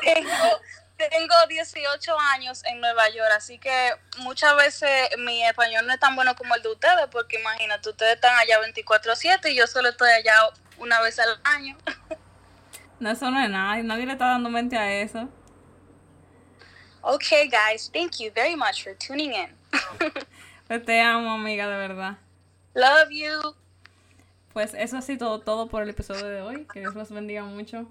[0.00, 0.60] tengo,
[1.08, 6.14] tengo 18 años en Nueva York, así que muchas veces mi español no es tan
[6.16, 10.10] bueno como el de ustedes, porque imagínate, ustedes están allá 24/7 y yo solo estoy
[10.10, 10.34] allá
[10.78, 11.76] una vez al año.
[12.98, 13.82] No, eso no es nada.
[13.82, 15.28] Nadie le está dando mente a eso.
[17.02, 19.56] Okay, guys, thank you very much for tuning in.
[20.66, 22.18] Pues te amo, amiga, de verdad.
[22.74, 23.56] Love you.
[24.52, 26.66] Pues eso ha sido todo por el episodio de hoy.
[26.72, 27.86] Que Dios los bendiga mucho.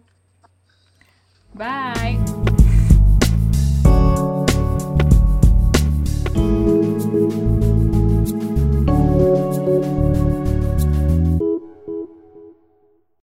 [1.53, 2.38] Bye.